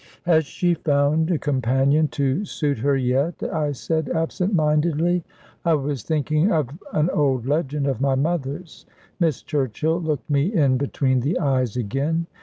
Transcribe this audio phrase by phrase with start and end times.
[0.23, 5.23] "Has she found a companion to suit her yet?" I said, absent mindedly.
[5.63, 8.87] I was thinking of an old legend of my mother's.
[9.19, 12.25] Miss Churchill looked me in between the eyes again.